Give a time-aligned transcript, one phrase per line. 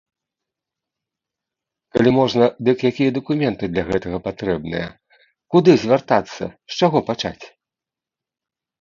[1.97, 4.85] Калі можна, дык якія дакументы для гэтага патрэбныя,
[5.55, 6.43] куды звяртацца,
[6.75, 7.45] з чаго пачаць?